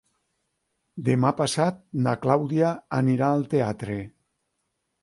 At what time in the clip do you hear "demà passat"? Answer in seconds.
1.09-1.77